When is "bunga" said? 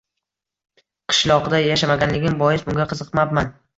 2.71-2.89